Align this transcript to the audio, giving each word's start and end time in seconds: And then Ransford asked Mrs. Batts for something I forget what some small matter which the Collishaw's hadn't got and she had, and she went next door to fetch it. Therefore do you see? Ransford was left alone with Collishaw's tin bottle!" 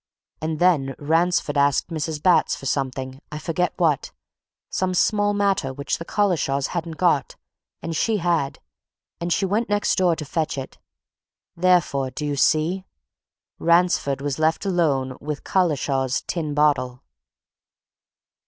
And 0.41 0.57
then 0.57 0.95
Ransford 0.97 1.57
asked 1.59 1.89
Mrs. 1.91 2.23
Batts 2.23 2.55
for 2.55 2.65
something 2.65 3.21
I 3.31 3.37
forget 3.37 3.71
what 3.77 4.11
some 4.71 4.95
small 4.95 5.31
matter 5.35 5.71
which 5.71 5.99
the 5.99 6.05
Collishaw's 6.05 6.69
hadn't 6.73 6.97
got 6.97 7.35
and 7.83 7.95
she 7.95 8.17
had, 8.17 8.57
and 9.19 9.31
she 9.31 9.45
went 9.45 9.69
next 9.69 9.95
door 9.99 10.15
to 10.15 10.25
fetch 10.25 10.57
it. 10.57 10.79
Therefore 11.55 12.09
do 12.09 12.25
you 12.25 12.35
see? 12.35 12.85
Ransford 13.59 14.21
was 14.21 14.39
left 14.39 14.65
alone 14.65 15.19
with 15.21 15.43
Collishaw's 15.43 16.23
tin 16.23 16.55
bottle!" 16.55 17.03